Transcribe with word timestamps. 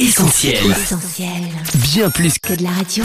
Essentiel. 0.00 0.54
Essentiel. 0.70 1.28
Bien 1.74 2.08
plus 2.08 2.38
que 2.38 2.54
Que 2.54 2.58
de 2.58 2.62
la 2.62 2.70
radio. 2.70 3.04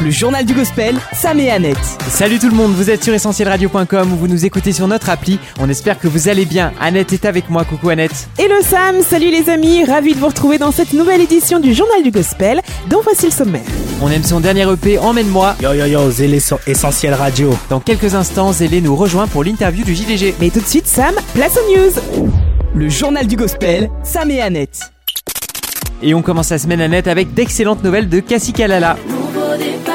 Le 0.00 0.10
journal 0.10 0.44
du 0.44 0.52
gospel, 0.52 0.96
Sam 1.12 1.38
et 1.38 1.48
Annette. 1.48 1.78
Salut 2.08 2.40
tout 2.40 2.48
le 2.48 2.56
monde, 2.56 2.72
vous 2.74 2.90
êtes 2.90 3.04
sur 3.04 3.14
essentielradio.com 3.14 4.12
ou 4.12 4.16
vous 4.16 4.26
nous 4.26 4.44
écoutez 4.44 4.72
sur 4.72 4.88
notre 4.88 5.10
appli. 5.10 5.38
On 5.60 5.68
espère 5.68 6.00
que 6.00 6.08
vous 6.08 6.28
allez 6.28 6.44
bien. 6.44 6.72
Annette 6.80 7.12
est 7.12 7.24
avec 7.24 7.50
moi. 7.50 7.64
Coucou 7.64 7.90
Annette. 7.90 8.26
Hello 8.36 8.56
Sam, 8.68 8.96
salut 9.08 9.30
les 9.30 9.48
amis, 9.48 9.84
ravi 9.84 10.14
de 10.14 10.18
vous 10.18 10.26
retrouver 10.26 10.58
dans 10.58 10.72
cette 10.72 10.92
nouvelle 10.92 11.20
édition 11.20 11.60
du 11.60 11.72
journal 11.72 12.02
du 12.02 12.10
gospel, 12.10 12.62
dont 12.90 13.00
voici 13.04 13.26
le 13.26 13.32
sommaire. 13.32 13.62
On 14.02 14.10
aime 14.10 14.24
son 14.24 14.40
dernier 14.40 14.68
EP, 14.68 14.98
Emmène-moi. 14.98 15.54
Yo 15.62 15.72
yo 15.72 15.86
yo, 15.86 16.10
Zélé 16.10 16.40
sur 16.40 16.58
Essentiel 16.66 17.14
Radio. 17.14 17.56
Dans 17.70 17.78
quelques 17.78 18.16
instants, 18.16 18.52
Zélé 18.52 18.80
nous 18.80 18.96
rejoint 18.96 19.28
pour 19.28 19.44
l'interview 19.44 19.84
du 19.84 19.94
JDG. 19.94 20.34
Mais 20.40 20.50
tout 20.50 20.60
de 20.60 20.66
suite 20.66 20.88
Sam, 20.88 21.14
place 21.32 21.56
aux 21.56 21.70
news. 21.78 22.32
Le 22.76 22.88
journal 22.88 23.28
du 23.28 23.36
gospel, 23.36 23.88
Sam 24.02 24.32
et 24.32 24.40
Annette. 24.40 24.80
Et 26.02 26.12
on 26.12 26.22
commence 26.22 26.50
la 26.50 26.58
semaine 26.58 26.80
Annette 26.80 27.06
avec 27.06 27.32
d'excellentes 27.32 27.84
nouvelles 27.84 28.08
de 28.08 28.18
Cassie 28.18 28.52
Kalala. 28.52 28.96
Nouveau 29.08 29.56
départ. 29.56 29.94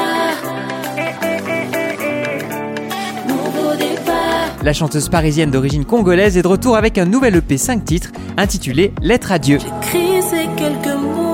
Nouveau 3.28 3.76
départ. 3.76 4.56
La 4.62 4.72
chanteuse 4.72 5.10
parisienne 5.10 5.50
d'origine 5.50 5.84
congolaise 5.84 6.38
est 6.38 6.42
de 6.42 6.48
retour 6.48 6.74
avec 6.74 6.96
un 6.96 7.04
nouvel 7.04 7.36
EP 7.36 7.58
5 7.58 7.84
titres 7.84 8.12
intitulé 8.38 8.94
Lettre 9.02 9.32
à 9.32 9.38
Dieu. 9.38 9.58
J'écris 9.58 10.22
ces 10.22 10.46
quelques 10.56 10.96
mots 10.96 11.29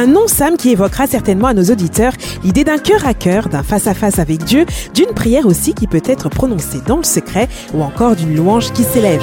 Un 0.00 0.06
nom 0.06 0.26
Sam 0.28 0.56
qui 0.56 0.70
évoquera 0.70 1.06
certainement 1.06 1.48
à 1.48 1.52
nos 1.52 1.64
auditeurs 1.64 2.14
l'idée 2.42 2.64
d'un 2.64 2.78
cœur 2.78 3.06
à 3.06 3.12
cœur, 3.12 3.50
d'un 3.50 3.62
face-à-face 3.62 4.18
avec 4.18 4.44
Dieu, 4.44 4.64
d'une 4.94 5.12
prière 5.14 5.44
aussi 5.44 5.74
qui 5.74 5.86
peut 5.86 6.00
être 6.06 6.30
prononcée 6.30 6.80
dans 6.86 6.96
le 6.96 7.04
secret 7.04 7.50
ou 7.74 7.82
encore 7.82 8.16
d'une 8.16 8.34
louange 8.34 8.72
qui 8.72 8.82
s'élève. 8.82 9.20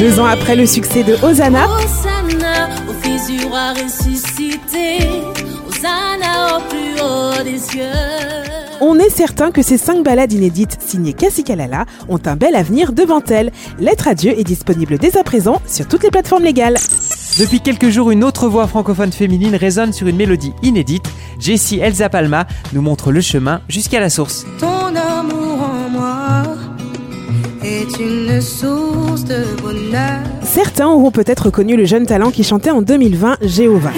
Deux 0.00 0.20
ans 0.20 0.24
après 0.24 0.56
le 0.56 0.64
succès 0.64 1.02
de 1.02 1.12
Hosanna, 1.22 1.66
Hosanna, 1.66 2.70
au 2.88 2.94
fils 3.06 3.26
du 3.26 3.44
roi 3.44 3.74
ressuscité. 3.74 5.06
Hosanna 5.68 6.56
au 6.56 6.60
plus 6.70 6.98
haut 6.98 7.44
des 7.44 7.58
cieux. 7.58 8.61
On 8.84 8.98
est 8.98 9.10
certain 9.10 9.52
que 9.52 9.62
ces 9.62 9.78
cinq 9.78 10.02
ballades 10.02 10.32
inédites 10.32 10.76
signées 10.84 11.12
Cassie 11.12 11.44
Kalala 11.44 11.84
ont 12.08 12.18
un 12.26 12.34
bel 12.34 12.56
avenir 12.56 12.92
devant 12.92 13.22
elles. 13.30 13.52
Lettre 13.78 14.08
à 14.08 14.16
Dieu 14.16 14.36
est 14.36 14.42
disponible 14.42 14.98
dès 14.98 15.16
à 15.16 15.22
présent 15.22 15.62
sur 15.68 15.86
toutes 15.86 16.02
les 16.02 16.10
plateformes 16.10 16.42
légales. 16.42 16.78
Depuis 17.38 17.60
quelques 17.60 17.90
jours, 17.90 18.10
une 18.10 18.24
autre 18.24 18.48
voix 18.48 18.66
francophone 18.66 19.12
féminine 19.12 19.54
résonne 19.54 19.92
sur 19.92 20.08
une 20.08 20.16
mélodie 20.16 20.52
inédite. 20.64 21.04
Jessie 21.38 21.78
Elsa 21.78 22.08
Palma 22.08 22.48
nous 22.72 22.82
montre 22.82 23.12
le 23.12 23.20
chemin 23.20 23.60
jusqu'à 23.68 24.00
la 24.00 24.10
source. 24.10 24.44
Ton 24.58 24.66
amour 24.96 25.62
en 25.62 25.88
moi 25.88 26.42
est 27.62 28.00
une 28.00 28.40
source 28.40 29.22
de 29.22 29.44
bonheur. 29.62 30.22
Certains 30.42 30.88
auront 30.88 31.12
peut-être 31.12 31.50
connu 31.50 31.76
le 31.76 31.84
jeune 31.84 32.06
talent 32.06 32.32
qui 32.32 32.42
chantait 32.42 32.72
en 32.72 32.82
2020 32.82 33.36
Jéhovah. 33.42 33.92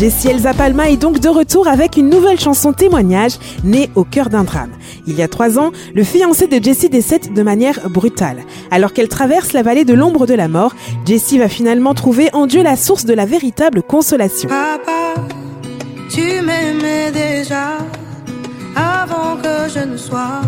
Jessie 0.00 0.28
Elsa 0.28 0.54
Palma 0.54 0.88
est 0.88 0.96
donc 0.96 1.20
de 1.20 1.28
retour 1.28 1.68
avec 1.68 1.98
une 1.98 2.08
nouvelle 2.08 2.40
chanson 2.40 2.72
témoignage 2.72 3.34
née 3.64 3.90
au 3.94 4.04
cœur 4.04 4.30
d'un 4.30 4.44
drame. 4.44 4.70
Il 5.06 5.14
y 5.14 5.20
a 5.20 5.28
trois 5.28 5.58
ans, 5.58 5.72
le 5.94 6.04
fiancé 6.04 6.46
de 6.46 6.64
Jessie 6.64 6.88
décède 6.88 7.34
de 7.34 7.42
manière 7.42 7.90
brutale. 7.90 8.38
Alors 8.70 8.94
qu'elle 8.94 9.08
traverse 9.08 9.52
la 9.52 9.62
vallée 9.62 9.84
de 9.84 9.92
l'ombre 9.92 10.26
de 10.26 10.32
la 10.32 10.48
mort, 10.48 10.74
Jessie 11.04 11.36
va 11.36 11.50
finalement 11.50 11.92
trouver 11.92 12.30
en 12.32 12.46
Dieu 12.46 12.62
la 12.62 12.76
source 12.76 13.04
de 13.04 13.12
la 13.12 13.26
véritable 13.26 13.82
consolation. 13.82 14.48
Papa, 14.48 15.20
tu 16.08 16.40
m'aimais 16.40 17.10
déjà 17.12 17.76
avant 18.74 19.36
que 19.36 19.68
je 19.68 19.84
ne 19.84 19.98
sois, 19.98 20.40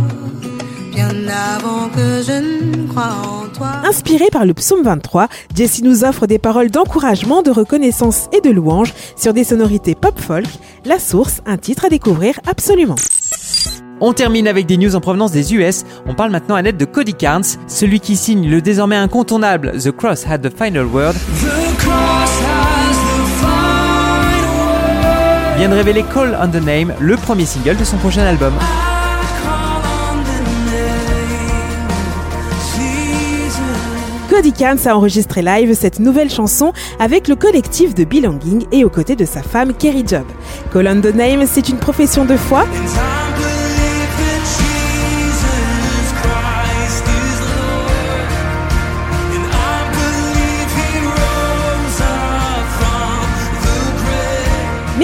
Inspirée 3.92 4.30
par 4.32 4.46
le 4.46 4.54
psaume 4.54 4.82
23, 4.82 5.28
Jessie 5.54 5.82
nous 5.82 6.02
offre 6.02 6.26
des 6.26 6.38
paroles 6.38 6.70
d'encouragement, 6.70 7.42
de 7.42 7.50
reconnaissance 7.50 8.30
et 8.32 8.40
de 8.40 8.48
louange 8.48 8.94
sur 9.16 9.34
des 9.34 9.44
sonorités 9.44 9.94
pop-folk. 9.94 10.46
La 10.86 10.98
source, 10.98 11.42
un 11.44 11.58
titre 11.58 11.84
à 11.84 11.88
découvrir 11.90 12.40
absolument. 12.46 12.94
On 14.00 14.14
termine 14.14 14.48
avec 14.48 14.64
des 14.64 14.78
news 14.78 14.96
en 14.96 15.02
provenance 15.02 15.30
des 15.30 15.54
US. 15.54 15.84
On 16.06 16.14
parle 16.14 16.30
maintenant 16.30 16.54
à 16.54 16.62
net 16.62 16.78
de 16.78 16.86
Cody 16.86 17.12
Carnes, 17.12 17.44
celui 17.66 18.00
qui 18.00 18.16
signe 18.16 18.48
le 18.48 18.62
désormais 18.62 18.96
incontournable 18.96 19.78
The 19.78 19.90
Cross 19.90 20.24
Had 20.26 20.40
the 20.40 20.56
Final 20.56 20.86
Word. 20.86 21.12
Vient 25.58 25.68
de 25.68 25.74
révéler 25.74 26.02
Call 26.14 26.34
on 26.42 26.48
the 26.48 26.64
Name, 26.64 26.94
le 26.98 27.18
premier 27.18 27.44
single 27.44 27.76
de 27.76 27.84
son 27.84 27.98
prochain 27.98 28.22
album. 28.22 28.54
Cody 34.42 34.54
Carnes 34.54 34.88
a 34.88 34.96
enregistré 34.96 35.40
live 35.40 35.72
cette 35.72 36.00
nouvelle 36.00 36.28
chanson 36.28 36.72
avec 36.98 37.28
le 37.28 37.36
collectif 37.36 37.94
de 37.94 38.02
Belonging 38.02 38.66
et 38.72 38.84
aux 38.84 38.90
côtés 38.90 39.14
de 39.14 39.24
sa 39.24 39.40
femme 39.40 39.72
Kerry 39.72 40.02
Job. 40.04 40.24
Call 40.72 40.88
on 40.88 41.00
the 41.00 41.14
Name, 41.14 41.46
c'est 41.46 41.68
une 41.68 41.76
profession 41.76 42.24
de 42.24 42.36
foi, 42.36 42.66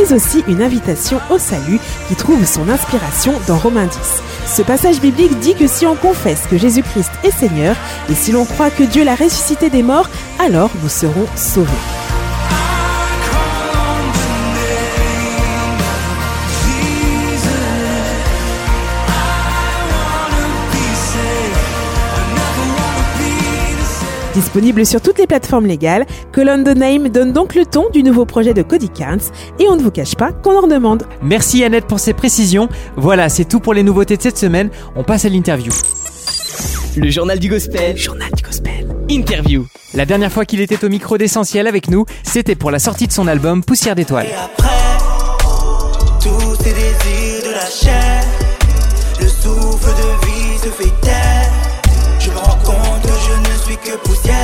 mais 0.09 0.15
aussi 0.15 0.45
une 0.47 0.63
invitation 0.63 1.21
au 1.31 1.39
salut 1.39 1.79
qui 2.09 2.15
trouve 2.15 2.45
son 2.45 2.69
inspiration 2.69 3.35
dans 3.47 3.59
Romains 3.59 3.87
10. 3.87 3.99
Ce 4.47 4.63
passage 4.63 5.01
biblique 5.01 5.39
dit 5.41 5.55
que 5.55 5.67
si 5.67 5.87
on 5.87 5.97
confesse 5.97 6.47
que 6.47 6.59
Jésus-Christ 6.59 7.11
est 7.25 7.31
Seigneur 7.31 7.77
et 8.11 8.15
si 8.15 8.33
l'on 8.33 8.45
croit 8.45 8.71
que 8.71 8.85
Dieu 8.85 9.05
l'a 9.05 9.15
ressuscité 9.15 9.71
des 9.71 9.83
morts, 9.83 10.09
alors 10.39 10.71
nous 10.83 10.89
serons 10.89 11.27
sauvés. 11.37 12.08
Disponible 24.39 24.87
sur 24.87 25.01
toutes 25.01 25.19
les 25.19 25.27
plateformes 25.27 25.67
légales, 25.67 26.07
Colon 26.31 26.63
the 26.63 26.69
Name 26.77 27.09
donne 27.09 27.33
donc 27.33 27.57
le 27.57 27.67
ton 27.67 27.91
du 27.91 28.05
nouveau 28.05 28.25
projet 28.25 28.55
de 28.55 28.63
Cody 28.63 28.89
Carnes 28.89 29.19
et 29.59 29.69
on 29.69 29.75
ne 29.75 29.83
vous 29.83 29.91
cache 29.91 30.15
pas 30.15 30.31
qu'on 30.31 30.63
en 30.63 30.69
demande. 30.69 31.09
Merci 31.21 31.65
Annette 31.65 31.87
pour 31.87 31.99
ces 31.99 32.13
précisions. 32.13 32.69
Voilà, 32.95 33.31
c'est 33.31 33.47
tout 33.47 33.59
pour 33.59 33.75
les 33.75 33.83
nouveautés 33.83 34.17
de 34.17 34.23
cette 34.23 34.39
semaine. 34.39 34.71
On 34.95 35.03
passe 35.03 35.25
à 35.25 35.29
l'interview. 35.29 35.73
le 36.97 37.11
journal 37.11 37.41
du 37.41 37.49
gospel. 37.49 37.97
Journal 37.97 38.31
du 38.31 38.45
gospel. 38.45 38.87
Interview. 39.11 39.67
La 39.93 40.07
dernière 40.07 40.31
fois 40.31 40.45
qu'il 40.45 40.61
était 40.61 40.85
au 40.85 40.89
micro 40.89 41.19
d'essentiel 41.19 41.67
avec 41.67 41.91
nous, 41.91 42.07
c'était 42.23 42.55
pour 42.55 42.71
la 42.71 42.79
sortie 42.79 43.09
de 43.09 43.13
son 43.13 43.27
album 43.27 43.65
Poussière 43.65 43.97
d'étoiles. 43.97 44.27
Et 44.27 44.35
après, 44.35 44.69
tous 46.23 46.55
ces 46.63 46.73
désirs 46.75 47.43
de 47.43 47.55
la 47.57 47.67
chair, 47.69 48.23
le 49.21 49.27
souffle 49.27 49.91
de 49.91 50.27
vie 50.27 50.59
se 50.63 50.69
fait 50.69 51.01
taire. 51.01 51.68
Que 53.85 53.97
poussière. 53.99 54.35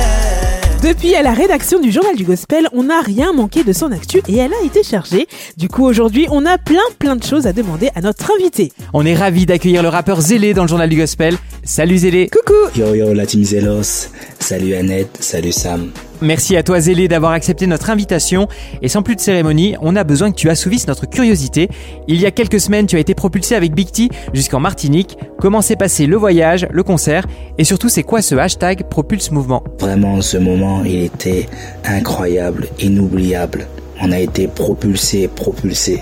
Depuis 0.83 1.15
à 1.15 1.23
la 1.23 1.33
rédaction 1.33 1.79
du 1.79 1.91
journal 1.91 2.15
du 2.15 2.23
gospel, 2.25 2.67
on 2.71 2.83
n'a 2.83 3.01
rien 3.01 3.33
manqué 3.33 3.63
de 3.63 3.73
son 3.73 3.91
actu 3.91 4.21
et 4.27 4.37
elle 4.37 4.53
a 4.53 4.63
été 4.63 4.83
chargée. 4.83 5.27
Du 5.57 5.67
coup 5.67 5.83
aujourd'hui, 5.83 6.27
on 6.29 6.45
a 6.45 6.57
plein 6.57 6.77
plein 6.99 7.15
de 7.15 7.23
choses 7.23 7.47
à 7.47 7.53
demander 7.53 7.89
à 7.95 8.01
notre 8.01 8.31
invité. 8.39 8.71
On 8.93 9.05
est 9.05 9.15
ravis 9.15 9.45
d'accueillir 9.47 9.81
le 9.81 9.89
rappeur 9.89 10.21
Zélé 10.21 10.53
dans 10.53 10.61
le 10.63 10.67
journal 10.67 10.89
du 10.89 10.97
gospel. 10.97 11.37
Salut 11.63 11.97
Zélé. 11.97 12.29
Coucou 12.29 12.79
Yo 12.79 12.93
yo, 12.93 13.13
la 13.13 13.25
team 13.25 13.43
Zélos. 13.43 14.09
Salut 14.39 14.75
Annette, 14.75 15.17
salut 15.19 15.51
Sam. 15.51 15.91
Merci 16.21 16.55
à 16.55 16.63
toi 16.63 16.79
Zélé 16.79 17.07
d'avoir 17.07 17.33
accepté 17.33 17.67
notre 17.67 17.89
invitation. 17.89 18.47
Et 18.81 18.87
sans 18.87 19.03
plus 19.03 19.15
de 19.15 19.21
cérémonie, 19.21 19.75
on 19.81 19.95
a 19.95 20.03
besoin 20.03 20.31
que 20.31 20.35
tu 20.35 20.49
assouvisses 20.49 20.87
notre 20.87 21.05
curiosité. 21.05 21.69
Il 22.07 22.19
y 22.19 22.25
a 22.25 22.31
quelques 22.31 22.59
semaines, 22.59 22.87
tu 22.87 22.95
as 22.95 22.99
été 22.99 23.13
propulsé 23.13 23.55
avec 23.55 23.73
Big 23.73 23.91
T 23.91 24.09
jusqu'en 24.33 24.59
Martinique. 24.59 25.17
Comment 25.39 25.61
s'est 25.61 25.75
passé 25.75 26.07
le 26.07 26.15
voyage, 26.15 26.67
le 26.71 26.83
concert 26.83 27.25
Et 27.57 27.63
surtout, 27.63 27.89
c'est 27.89 28.03
quoi 28.03 28.21
ce 28.21 28.35
hashtag 28.35 28.83
Propulse 28.89 29.31
Mouvement? 29.31 29.63
Vraiment, 29.79 30.21
ce 30.21 30.37
moment, 30.37 30.83
il 30.85 31.03
était 31.03 31.47
incroyable, 31.83 32.67
inoubliable. 32.79 33.67
On 34.01 34.11
a 34.11 34.19
été 34.19 34.47
propulsé, 34.47 35.27
propulsé. 35.27 36.01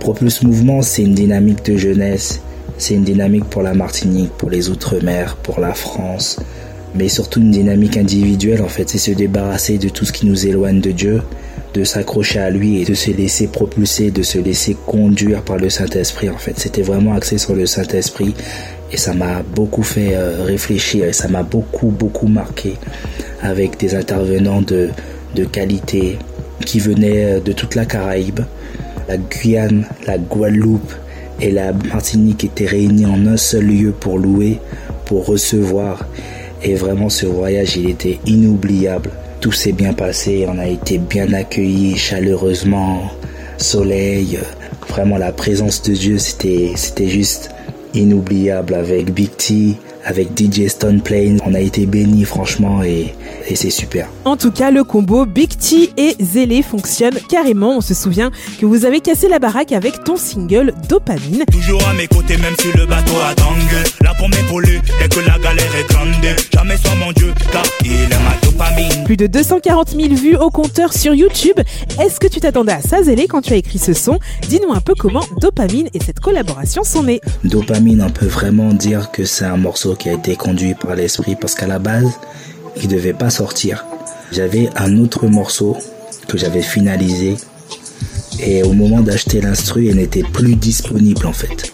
Propulse 0.00 0.42
Mouvement, 0.42 0.82
c'est 0.82 1.02
une 1.02 1.14
dynamique 1.14 1.64
de 1.64 1.76
jeunesse. 1.76 2.40
C'est 2.78 2.94
une 2.94 3.04
dynamique 3.04 3.44
pour 3.44 3.62
la 3.62 3.74
Martinique, 3.74 4.32
pour 4.32 4.50
les 4.50 4.68
Outre-mer, 4.70 5.36
pour 5.36 5.60
la 5.60 5.74
France. 5.74 6.38
Mais 6.96 7.08
surtout 7.08 7.40
une 7.40 7.50
dynamique 7.50 7.96
individuelle, 7.96 8.62
en 8.62 8.68
fait. 8.68 8.88
C'est 8.88 8.98
se 8.98 9.10
débarrasser 9.10 9.78
de 9.78 9.88
tout 9.88 10.04
ce 10.04 10.12
qui 10.12 10.26
nous 10.26 10.46
éloigne 10.46 10.80
de 10.80 10.92
Dieu, 10.92 11.22
de 11.74 11.84
s'accrocher 11.84 12.38
à 12.38 12.50
lui 12.50 12.80
et 12.80 12.84
de 12.84 12.94
se 12.94 13.10
laisser 13.10 13.48
propulser, 13.48 14.10
de 14.10 14.22
se 14.22 14.38
laisser 14.38 14.76
conduire 14.86 15.42
par 15.42 15.58
le 15.58 15.68
Saint-Esprit, 15.68 16.30
en 16.30 16.38
fait. 16.38 16.58
C'était 16.58 16.82
vraiment 16.82 17.14
axé 17.14 17.38
sur 17.38 17.54
le 17.54 17.66
Saint-Esprit. 17.66 18.34
Et 18.92 18.96
ça 18.96 19.12
m'a 19.12 19.42
beaucoup 19.42 19.82
fait 19.82 20.14
euh, 20.14 20.44
réfléchir 20.44 21.06
et 21.06 21.12
ça 21.12 21.28
m'a 21.28 21.42
beaucoup, 21.42 21.88
beaucoup 21.88 22.28
marqué 22.28 22.74
avec 23.42 23.78
des 23.78 23.94
intervenants 23.94 24.62
de, 24.62 24.90
de 25.34 25.44
qualité 25.44 26.18
qui 26.64 26.78
venaient 26.78 27.40
de 27.40 27.52
toute 27.52 27.74
la 27.74 27.84
Caraïbe. 27.84 28.40
La 29.08 29.18
Guyane, 29.18 29.86
la 30.06 30.18
Guadeloupe 30.18 30.92
et 31.40 31.50
la 31.50 31.72
Martinique 31.72 32.44
étaient 32.44 32.66
réunis 32.66 33.06
en 33.06 33.26
un 33.26 33.36
seul 33.36 33.66
lieu 33.66 33.92
pour 33.92 34.18
louer, 34.18 34.58
pour 35.04 35.26
recevoir. 35.26 36.06
Et 36.68 36.74
vraiment, 36.74 37.08
ce 37.08 37.26
voyage, 37.26 37.76
il 37.76 37.88
était 37.88 38.18
inoubliable. 38.26 39.10
Tout 39.40 39.52
s'est 39.52 39.70
bien 39.70 39.92
passé, 39.92 40.46
on 40.48 40.58
a 40.58 40.66
été 40.66 40.98
bien 40.98 41.32
accueillis 41.32 41.96
chaleureusement, 41.96 43.02
soleil. 43.56 44.40
Vraiment, 44.88 45.16
la 45.16 45.30
présence 45.30 45.80
de 45.82 45.92
Dieu, 45.92 46.18
c'était, 46.18 46.72
c'était 46.74 47.06
juste 47.06 47.50
inoubliable 47.94 48.74
avec 48.74 49.14
Big 49.14 49.30
T, 49.36 49.76
avec 50.06 50.28
DJ 50.38 50.68
Stone 50.68 51.02
Plane. 51.02 51.40
On 51.44 51.52
a 51.52 51.60
été 51.60 51.84
bénis 51.84 52.24
franchement 52.24 52.82
et, 52.82 53.14
et 53.48 53.56
c'est 53.56 53.70
super. 53.70 54.08
En 54.24 54.36
tout 54.36 54.52
cas, 54.52 54.70
le 54.70 54.84
combo 54.84 55.26
Big 55.26 55.50
T 55.58 55.90
et 55.96 56.16
Zélé 56.20 56.62
fonctionne 56.62 57.18
carrément. 57.28 57.76
On 57.76 57.80
se 57.80 57.92
souvient 57.92 58.30
que 58.58 58.64
vous 58.64 58.84
avez 58.86 59.00
cassé 59.00 59.28
la 59.28 59.38
baraque 59.38 59.72
avec 59.72 60.04
ton 60.04 60.16
single 60.16 60.72
Dopamine. 60.88 61.44
Toujours 61.52 61.86
à 61.88 61.92
mes 61.94 62.06
côtés, 62.06 62.36
même 62.38 62.54
si 62.60 62.68
le 62.72 62.86
bateau 62.86 63.12
a 63.28 63.34
tangué. 63.34 63.82
Là 64.02 64.14
pour 64.16 64.28
m'épauler, 64.28 64.80
dès 65.00 65.08
que 65.08 65.20
la 65.20 65.38
galère 65.38 65.76
est 65.76 65.92
grande. 65.92 66.06
Jamais 66.54 66.76
sans 66.76 66.96
mon 66.96 67.12
Dieu, 67.12 67.34
car 67.52 67.64
il 67.84 67.90
est 67.92 68.08
ma 68.08 68.36
dopamine. 68.42 68.65
Plus 69.06 69.16
de 69.16 69.28
240 69.28 69.90
000 69.90 70.14
vues 70.14 70.34
au 70.34 70.50
compteur 70.50 70.92
sur 70.92 71.14
YouTube. 71.14 71.54
Est-ce 72.00 72.18
que 72.18 72.26
tu 72.26 72.40
t'attendais 72.40 72.72
à 72.72 72.80
ça, 72.80 73.04
Zélé, 73.04 73.28
quand 73.28 73.40
tu 73.40 73.52
as 73.52 73.56
écrit 73.56 73.78
ce 73.78 73.92
son? 73.92 74.18
Dis-nous 74.48 74.72
un 74.72 74.80
peu 74.80 74.94
comment 74.98 75.22
Dopamine 75.40 75.88
et 75.94 76.00
cette 76.02 76.18
collaboration 76.18 76.82
sont 76.82 77.04
nées. 77.04 77.20
Dopamine, 77.44 78.02
on 78.02 78.10
peut 78.10 78.26
vraiment 78.26 78.72
dire 78.72 79.12
que 79.12 79.24
c'est 79.24 79.44
un 79.44 79.58
morceau 79.58 79.94
qui 79.94 80.08
a 80.08 80.12
été 80.12 80.34
conduit 80.34 80.74
par 80.74 80.96
l'esprit 80.96 81.36
parce 81.36 81.54
qu'à 81.54 81.68
la 81.68 81.78
base, 81.78 82.18
il 82.82 82.88
devait 82.88 83.12
pas 83.12 83.30
sortir. 83.30 83.84
J'avais 84.32 84.70
un 84.74 84.98
autre 84.98 85.28
morceau 85.28 85.76
que 86.26 86.36
j'avais 86.36 86.62
finalisé 86.62 87.36
et 88.40 88.64
au 88.64 88.72
moment 88.72 89.02
d'acheter 89.02 89.40
l'instru, 89.40 89.86
il 89.86 89.94
n'était 89.94 90.24
plus 90.24 90.56
disponible 90.56 91.26
en 91.26 91.32
fait. 91.32 91.72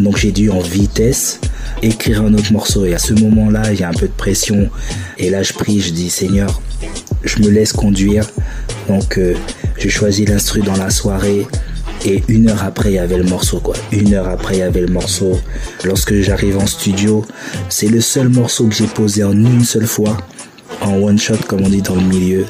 Donc 0.00 0.16
j'ai 0.16 0.32
dû 0.32 0.50
en 0.50 0.60
vitesse 0.60 1.40
écrire 1.82 2.22
un 2.22 2.34
autre 2.34 2.52
morceau 2.52 2.84
et 2.84 2.94
à 2.94 2.98
ce 2.98 3.14
moment-là, 3.14 3.72
il 3.72 3.80
y 3.80 3.82
a 3.82 3.88
un 3.88 3.94
peu 3.94 4.06
de 4.06 4.12
pression 4.12 4.68
et 5.18 5.30
là 5.30 5.42
je 5.42 5.52
prie, 5.52 5.80
je 5.80 5.92
dis 5.92 6.10
Seigneur, 6.10 6.60
je 7.22 7.38
me 7.40 7.48
laisse 7.48 7.72
conduire. 7.72 8.26
Donc 8.88 9.18
euh, 9.18 9.34
j'ai 9.78 9.88
choisi 9.88 10.26
l'instru 10.26 10.60
dans 10.60 10.76
la 10.76 10.90
soirée 10.90 11.46
et 12.04 12.22
une 12.28 12.48
heure 12.48 12.64
après, 12.64 12.92
il 12.92 12.94
y 12.94 12.98
avait 12.98 13.18
le 13.18 13.24
morceau, 13.24 13.60
quoi. 13.60 13.74
Une 13.92 14.14
heure 14.14 14.28
après, 14.28 14.56
il 14.56 14.58
y 14.60 14.62
avait 14.62 14.80
le 14.80 14.88
morceau. 14.88 15.38
Lorsque 15.84 16.14
j'arrive 16.14 16.56
en 16.56 16.66
studio, 16.66 17.24
c'est 17.68 17.88
le 17.88 18.00
seul 18.00 18.30
morceau 18.30 18.68
que 18.68 18.74
j'ai 18.74 18.86
posé 18.86 19.22
en 19.22 19.32
une 19.32 19.64
seule 19.64 19.86
fois, 19.86 20.16
en 20.80 20.94
one 20.94 21.18
shot, 21.18 21.36
comme 21.46 21.62
on 21.62 21.68
dit 21.68 21.82
dans 21.82 21.96
le 21.96 22.02
milieu. 22.02 22.46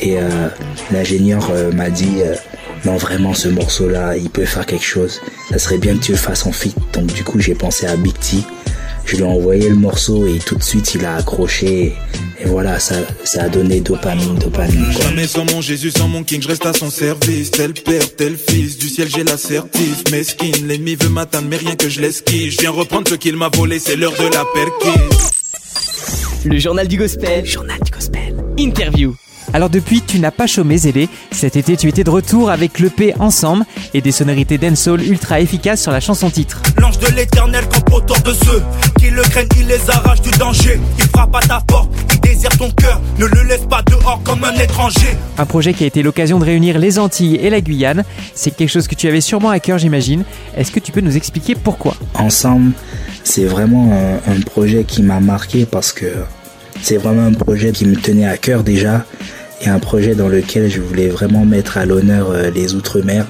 Et 0.00 0.18
euh, 0.18 0.48
l'ingénieur 0.90 1.48
euh, 1.52 1.72
m'a 1.72 1.88
dit, 1.88 2.20
euh, 2.20 2.34
non, 2.84 2.96
vraiment, 2.96 3.32
ce 3.32 3.48
morceau-là, 3.48 4.16
il 4.16 4.28
peut 4.28 4.44
faire 4.44 4.66
quelque 4.66 4.84
chose. 4.84 5.20
Ça 5.52 5.58
serait 5.58 5.78
bien 5.78 5.94
que 5.96 6.02
tu 6.02 6.12
le 6.12 6.18
fasses 6.18 6.46
en 6.46 6.52
feat. 6.52 6.74
Donc, 6.94 7.12
du 7.12 7.24
coup, 7.24 7.38
j'ai 7.38 7.54
pensé 7.54 7.86
à 7.86 7.94
Big 7.96 8.14
T. 8.18 8.38
Je 9.04 9.16
lui 9.16 9.22
ai 9.22 9.26
envoyé 9.26 9.68
le 9.68 9.74
morceau 9.74 10.26
et 10.26 10.38
tout 10.38 10.54
de 10.56 10.62
suite, 10.62 10.94
il 10.94 11.04
a 11.04 11.16
accroché. 11.16 11.92
Et 12.40 12.44
voilà, 12.46 12.80
ça, 12.80 12.94
ça 13.24 13.42
a 13.44 13.48
donné 13.50 13.80
dopamine, 13.80 14.36
dopamine. 14.36 14.86
quoi. 14.94 15.02
Jamais 15.08 15.26
sans 15.26 15.44
mon 15.44 15.60
Jésus, 15.60 15.90
sans 15.90 16.08
mon 16.08 16.24
King, 16.24 16.40
je 16.40 16.48
reste 16.48 16.64
à 16.64 16.72
son 16.72 16.88
service. 16.90 17.50
Tel 17.50 17.74
père, 17.74 18.16
tel 18.16 18.36
fils, 18.38 18.78
du 18.78 18.88
ciel 18.88 19.08
j'ai 19.14 19.24
l'assertif. 19.24 20.04
Mesquine, 20.10 20.66
l'ennemi 20.66 20.94
veut 20.94 21.10
m'atteindre, 21.10 21.48
mais 21.50 21.58
rien 21.58 21.76
que 21.76 21.90
je 21.90 22.00
l'esquive. 22.00 22.50
Je 22.52 22.58
viens 22.60 22.70
reprendre 22.70 23.08
ce 23.08 23.16
qu'il 23.16 23.36
m'a 23.36 23.50
volé, 23.52 23.78
c'est 23.78 23.96
l'heure 23.96 24.14
de 24.14 24.32
la 24.32 24.46
perquise. 24.54 25.30
Le 26.46 26.58
journal 26.58 26.88
du 26.88 26.96
gospel. 26.96 27.44
Journal 27.44 27.78
du 27.84 27.90
gospel. 27.90 28.36
Interview. 28.58 29.14
Alors 29.54 29.68
depuis, 29.68 30.00
tu 30.00 30.18
n'as 30.18 30.30
pas 30.30 30.46
chômé 30.46 30.78
Zélé. 30.78 31.08
Cet 31.30 31.56
été, 31.56 31.76
tu 31.76 31.86
étais 31.88 32.04
de 32.04 32.10
retour 32.10 32.50
avec 32.50 32.78
l'EP 32.78 33.14
Ensemble 33.18 33.64
et 33.92 34.00
des 34.00 34.12
sonorités 34.12 34.56
dancehall 34.56 35.02
ultra 35.02 35.40
efficaces 35.40 35.82
sur 35.82 35.92
la 35.92 36.00
chanson 36.00 36.30
titre. 36.30 36.62
L'ange 36.78 36.98
de 36.98 37.08
l'éternel 37.08 37.64
campe 37.68 37.92
autour 37.92 38.18
de 38.20 38.32
ceux 38.32 38.62
qui 38.98 39.10
le 39.10 39.20
craignent, 39.22 39.48
il 39.58 39.66
les 39.66 39.90
arrache 39.90 40.22
du 40.22 40.30
danger. 40.30 40.80
Il 40.98 41.04
frappe 41.04 41.36
à 41.36 41.40
ta 41.40 41.60
porte, 41.66 41.90
il 42.14 42.20
désire 42.20 42.56
ton 42.56 42.70
cœur. 42.70 42.98
Ne 43.18 43.26
le 43.26 43.42
laisse 43.42 43.66
pas 43.68 43.82
dehors 43.82 44.22
comme 44.24 44.42
un 44.42 44.54
étranger. 44.54 45.08
Un 45.36 45.44
projet 45.44 45.74
qui 45.74 45.84
a 45.84 45.86
été 45.86 46.02
l'occasion 46.02 46.38
de 46.38 46.44
réunir 46.44 46.78
les 46.78 46.98
Antilles 46.98 47.36
et 47.36 47.50
la 47.50 47.60
Guyane. 47.60 48.04
C'est 48.34 48.52
quelque 48.56 48.70
chose 48.70 48.88
que 48.88 48.94
tu 48.94 49.06
avais 49.06 49.20
sûrement 49.20 49.50
à 49.50 49.60
cœur, 49.60 49.76
j'imagine. 49.76 50.24
Est-ce 50.56 50.70
que 50.72 50.80
tu 50.80 50.92
peux 50.92 51.02
nous 51.02 51.16
expliquer 51.18 51.54
pourquoi? 51.56 51.94
Ensemble, 52.14 52.72
c'est 53.22 53.44
vraiment 53.44 53.92
un, 53.92 54.32
un 54.32 54.40
projet 54.40 54.84
qui 54.84 55.02
m'a 55.02 55.20
marqué 55.20 55.66
parce 55.66 55.92
que 55.92 56.06
c'est 56.80 56.96
vraiment 56.96 57.26
un 57.26 57.34
projet 57.34 57.70
qui 57.72 57.84
me 57.84 57.96
tenait 57.96 58.26
à 58.26 58.38
cœur 58.38 58.62
déjà 58.64 59.04
et 59.62 59.68
un 59.68 59.78
projet 59.78 60.14
dans 60.14 60.28
lequel 60.28 60.68
je 60.70 60.80
voulais 60.80 61.08
vraiment 61.08 61.44
mettre 61.44 61.78
à 61.78 61.86
l'honneur 61.86 62.30
euh, 62.30 62.50
les 62.50 62.74
Outre-mer 62.74 63.26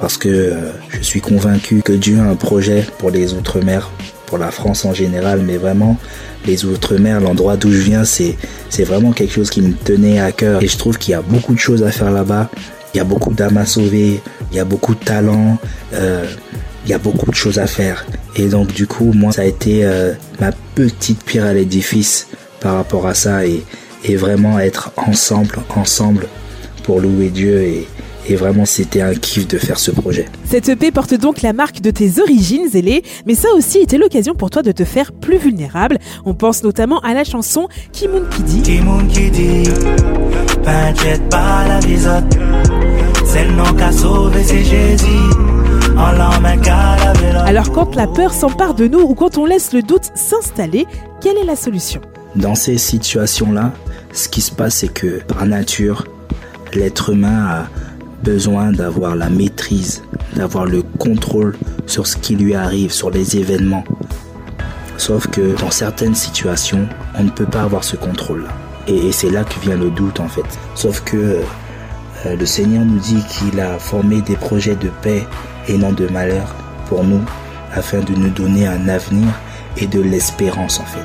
parce 0.00 0.16
que 0.16 0.28
euh, 0.28 0.70
je 0.88 1.02
suis 1.02 1.20
convaincu 1.20 1.82
que 1.82 1.92
Dieu 1.92 2.18
a 2.18 2.24
un 2.24 2.34
projet 2.34 2.84
pour 2.98 3.10
les 3.10 3.34
Outre-mer, 3.34 3.90
pour 4.26 4.38
la 4.38 4.50
France 4.50 4.84
en 4.84 4.94
général, 4.94 5.42
mais 5.46 5.56
vraiment 5.56 5.96
les 6.46 6.64
Outre-mer, 6.64 7.20
l'endroit 7.20 7.56
d'où 7.56 7.70
je 7.70 7.80
viens, 7.80 8.04
c'est 8.04 8.36
vraiment 8.80 9.12
quelque 9.12 9.32
chose 9.32 9.50
qui 9.50 9.62
me 9.62 9.72
tenait 9.72 10.20
à 10.20 10.32
cœur 10.32 10.62
et 10.62 10.68
je 10.68 10.76
trouve 10.76 10.98
qu'il 10.98 11.12
y 11.12 11.14
a 11.14 11.22
beaucoup 11.22 11.54
de 11.54 11.58
choses 11.58 11.82
à 11.82 11.90
faire 11.90 12.10
là-bas. 12.10 12.50
Il 12.92 12.98
y 12.98 13.00
a 13.00 13.04
beaucoup 13.04 13.34
d'âmes 13.34 13.56
à 13.56 13.66
sauver, 13.66 14.20
il 14.52 14.56
y 14.56 14.60
a 14.60 14.64
beaucoup 14.64 14.94
de 14.94 15.04
talent, 15.04 15.58
euh, 15.94 16.26
il 16.84 16.90
y 16.90 16.94
a 16.94 16.98
beaucoup 16.98 17.30
de 17.30 17.34
choses 17.34 17.58
à 17.58 17.66
faire. 17.66 18.06
Et 18.36 18.46
donc 18.48 18.72
du 18.72 18.86
coup, 18.86 19.12
moi, 19.12 19.32
ça 19.32 19.42
a 19.42 19.46
été 19.46 19.88
ma 20.40 20.52
petite 20.74 21.24
pierre 21.24 21.46
à 21.46 21.54
l'édifice 21.54 22.28
par 22.60 22.74
rapport 22.74 23.06
à 23.06 23.14
ça 23.14 23.44
et 24.04 24.16
vraiment 24.16 24.58
être 24.58 24.92
ensemble, 24.96 25.58
ensemble 25.74 26.28
pour 26.82 27.00
louer 27.00 27.30
Dieu 27.30 27.62
et, 27.62 27.88
et 28.28 28.36
vraiment 28.36 28.64
c'était 28.64 29.00
un 29.00 29.14
kiff 29.14 29.46
de 29.48 29.58
faire 29.58 29.78
ce 29.78 29.90
projet. 29.90 30.26
Cette 30.44 30.68
EP 30.68 30.90
porte 30.90 31.14
donc 31.14 31.42
la 31.42 31.52
marque 31.52 31.80
de 31.80 31.90
tes 31.90 32.20
origines, 32.20 32.68
Zélé, 32.68 33.02
mais 33.26 33.34
ça 33.34 33.48
aussi 33.56 33.78
était 33.78 33.98
l'occasion 33.98 34.34
pour 34.34 34.50
toi 34.50 34.62
de 34.62 34.72
te 34.72 34.84
faire 34.84 35.12
plus 35.12 35.38
vulnérable. 35.38 35.98
On 36.24 36.34
pense 36.34 36.62
notamment 36.62 37.00
à 37.00 37.14
la 37.14 37.24
chanson 37.24 37.68
Kimoun 37.92 38.28
Kidi. 38.28 38.62
Timoun 38.62 39.08
qui 39.08 39.30
dit, 39.30 39.64
t'inquiète 40.62 41.28
pas 41.30 41.66
la 41.66 41.80
bisote. 41.80 42.38
C'est 43.26 43.44
le 43.46 43.52
nom 43.52 43.72
qu'a 43.74 43.90
sauvé, 43.90 44.42
c'est 44.44 44.62
Jésus. 44.62 45.06
En 45.96 46.12
l'emmène 46.12 46.60
qu'à 46.60 46.96
la 47.02 47.12
vélo. 47.14 47.38
Alors 47.46 47.72
quand 47.72 47.94
la 47.94 48.06
peur 48.06 48.32
s'empare 48.32 48.74
de 48.74 48.86
nous 48.86 49.00
ou 49.00 49.14
quand 49.14 49.38
on 49.38 49.44
laisse 49.46 49.72
le 49.72 49.82
doute 49.82 50.10
s'installer, 50.14 50.86
quelle 51.20 51.36
est 51.38 51.44
la 51.44 51.56
solution? 51.56 52.00
Dans 52.36 52.54
ces 52.54 52.78
situations-là, 52.78 53.72
ce 54.14 54.28
qui 54.28 54.40
se 54.40 54.52
passe, 54.52 54.76
c'est 54.76 54.92
que 54.92 55.20
par 55.24 55.44
nature, 55.44 56.06
l'être 56.72 57.10
humain 57.10 57.46
a 57.46 57.68
besoin 58.22 58.72
d'avoir 58.72 59.16
la 59.16 59.28
maîtrise, 59.28 60.02
d'avoir 60.36 60.64
le 60.64 60.82
contrôle 60.98 61.56
sur 61.86 62.06
ce 62.06 62.16
qui 62.16 62.36
lui 62.36 62.54
arrive, 62.54 62.92
sur 62.92 63.10
les 63.10 63.36
événements. 63.36 63.84
Sauf 64.96 65.26
que 65.26 65.58
dans 65.60 65.72
certaines 65.72 66.14
situations, 66.14 66.88
on 67.18 67.24
ne 67.24 67.30
peut 67.30 67.44
pas 67.44 67.62
avoir 67.62 67.82
ce 67.82 67.96
contrôle-là. 67.96 68.48
Et, 68.86 69.08
et 69.08 69.12
c'est 69.12 69.30
là 69.30 69.42
que 69.42 69.58
vient 69.60 69.76
le 69.76 69.90
doute 69.90 70.20
en 70.20 70.28
fait. 70.28 70.44
Sauf 70.76 71.02
que 71.02 71.40
euh, 72.24 72.36
le 72.36 72.46
Seigneur 72.46 72.84
nous 72.84 73.00
dit 73.00 73.22
qu'il 73.28 73.58
a 73.60 73.78
formé 73.80 74.20
des 74.22 74.36
projets 74.36 74.76
de 74.76 74.90
paix 75.02 75.26
et 75.66 75.76
non 75.76 75.92
de 75.92 76.06
malheur 76.06 76.54
pour 76.88 77.02
nous, 77.02 77.22
afin 77.74 77.98
de 77.98 78.14
nous 78.14 78.30
donner 78.30 78.66
un 78.68 78.88
avenir 78.88 79.28
et 79.76 79.88
de 79.88 80.00
l'espérance 80.00 80.78
en 80.78 80.84
fait. 80.84 81.04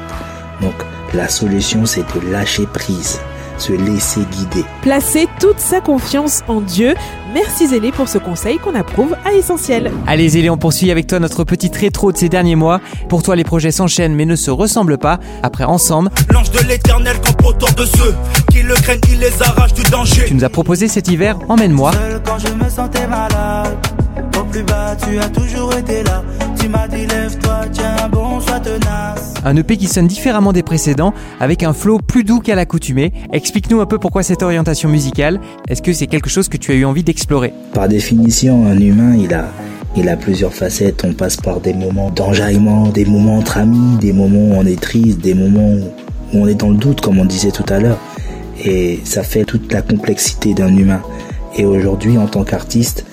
Donc 0.61 0.75
la 1.13 1.27
solution 1.29 1.85
c'est 1.85 2.01
de 2.01 2.31
lâcher 2.31 2.65
prise, 2.65 3.19
se 3.57 3.73
laisser 3.73 4.21
guider. 4.31 4.65
Placer 4.81 5.27
toute 5.39 5.59
sa 5.59 5.81
confiance 5.81 6.41
en 6.47 6.61
Dieu. 6.61 6.93
Merci 7.33 7.67
Zélé 7.67 7.91
pour 7.91 8.09
ce 8.09 8.17
conseil 8.17 8.57
qu'on 8.57 8.73
approuve 8.73 9.15
à 9.25 9.33
Essentiel. 9.33 9.91
Allez 10.07 10.29
Zélé, 10.29 10.49
on 10.49 10.57
poursuit 10.57 10.89
avec 10.89 11.05
toi 11.07 11.19
notre 11.19 11.43
petite 11.43 11.75
rétro 11.75 12.11
de 12.11 12.17
ces 12.17 12.29
derniers 12.29 12.55
mois. 12.55 12.79
Pour 13.07 13.21
toi, 13.21 13.35
les 13.35 13.43
projets 13.43 13.71
s'enchaînent 13.71 14.15
mais 14.15 14.25
ne 14.25 14.35
se 14.35 14.49
ressemblent 14.49 14.97
pas. 14.97 15.19
Après 15.43 15.63
Ensemble, 15.63 16.09
L'ange 16.31 16.49
de 16.51 16.59
l'éternel 16.67 17.17
campe 17.21 17.45
autour 17.45 17.71
de 17.73 17.85
ceux 17.85 18.15
qui 18.51 18.63
le 18.63 18.73
craignent, 18.75 18.99
il 19.11 19.19
les 19.19 19.41
arrache 19.43 19.73
du 19.73 19.83
danger. 19.83 20.25
tu 20.27 20.33
nous 20.35 20.43
as 20.43 20.49
proposé 20.49 20.87
cet 20.87 21.07
hiver 21.07 21.37
Emmène-moi. 21.49 21.91
Seul 21.93 22.21
quand 22.25 22.39
je 22.39 22.53
me 22.53 22.69
sentais 22.69 23.07
malade, 23.07 23.77
au 24.39 24.43
plus 24.45 24.63
bas, 24.63 24.95
tu 25.07 25.19
as 25.19 25.29
toujours 25.29 25.73
été 25.75 26.03
là. 26.03 26.23
Tu 26.59 26.67
m'as 26.67 26.87
dit 26.87 27.05
lève-toi, 27.05 27.61
tiens 27.71 28.09
bon, 28.11 28.39
sois 28.41 28.59
tenace. 28.59 29.18
Un 29.45 29.55
EP 29.55 29.77
qui 29.77 29.87
sonne 29.87 30.07
différemment 30.07 30.51
des 30.51 30.63
précédents, 30.63 31.13
avec 31.39 31.63
un 31.63 31.71
flow 31.71 31.99
plus 31.99 32.23
doux 32.23 32.39
qu'à 32.39 32.55
l'accoutumée. 32.55 33.13
Explique-nous 33.31 33.79
un 33.79 33.85
peu 33.85 33.97
pourquoi 33.97 34.21
cette 34.21 34.43
orientation 34.43 34.89
musicale. 34.89 35.39
Est-ce 35.69 35.81
que 35.81 35.93
c'est 35.93 36.07
quelque 36.07 36.29
chose 36.29 36.49
que 36.49 36.57
tu 36.57 36.71
as 36.71 36.75
eu 36.75 36.83
envie 36.83 37.03
d'explorer? 37.03 37.53
Par 37.73 37.87
définition, 37.87 38.65
un 38.65 38.77
humain, 38.77 39.15
il 39.17 39.33
a, 39.33 39.45
il 39.95 40.09
a 40.09 40.17
plusieurs 40.17 40.53
facettes. 40.53 41.05
On 41.05 41.13
passe 41.13 41.37
par 41.37 41.61
des 41.61 41.73
moments 41.73 42.09
d'enjaillement, 42.09 42.89
des 42.89 43.05
moments 43.05 43.37
entre 43.37 43.57
amis, 43.57 43.97
des 44.01 44.11
moments 44.11 44.55
où 44.55 44.59
on 44.59 44.65
est 44.65 44.79
triste, 44.79 45.21
des 45.21 45.33
moments 45.33 45.71
où 45.71 46.37
on 46.37 46.47
est 46.47 46.55
dans 46.55 46.69
le 46.69 46.77
doute, 46.77 46.99
comme 46.99 47.19
on 47.19 47.25
disait 47.25 47.51
tout 47.51 47.65
à 47.69 47.79
l'heure. 47.79 47.99
Et 48.63 48.99
ça 49.05 49.23
fait 49.23 49.45
toute 49.45 49.71
la 49.71 49.81
complexité 49.81 50.53
d'un 50.53 50.75
humain. 50.75 51.01
Et 51.55 51.65
aujourd'hui, 51.65 52.17
en 52.17 52.27
tant 52.27 52.43
qu'artiste, 52.43 53.05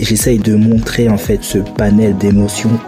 j'essaye 0.00 0.38
de 0.38 0.54
montrer 0.54 1.10
en 1.10 1.18
fait 1.18 1.42
ce 1.42 1.58
panel 1.58 2.16
d'émotions 2.16 2.80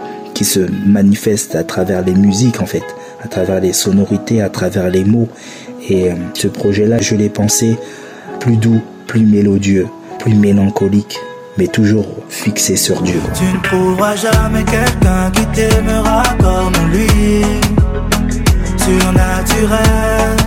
se 0.45 0.59
manifestent 0.59 1.55
à 1.55 1.63
travers 1.63 2.03
les 2.03 2.13
musiques 2.13 2.61
en 2.61 2.65
fait, 2.65 2.83
à 3.23 3.27
travers 3.27 3.59
les 3.59 3.73
sonorités, 3.73 4.41
à 4.41 4.49
travers 4.49 4.89
les 4.89 5.03
mots. 5.03 5.29
Et 5.89 6.11
euh, 6.11 6.15
ce 6.33 6.47
projet-là, 6.47 6.99
je 6.99 7.15
l'ai 7.15 7.29
pensé 7.29 7.77
plus 8.39 8.57
doux, 8.57 8.81
plus 9.07 9.25
mélodieux, 9.25 9.87
plus 10.19 10.35
mélancolique, 10.35 11.17
mais 11.57 11.67
toujours 11.67 12.07
fixé 12.29 12.75
sur 12.75 13.01
Dieu. 13.01 13.19
Tu 13.35 13.43
ne 13.45 13.61
trouveras 13.61 14.15
jamais 14.15 14.63
quelqu'un 14.63 15.31
qui 15.31 15.45
t'aimera 15.47 16.23
comme 16.39 16.73
lui. 16.91 17.43
Surnaturel, 18.77 20.37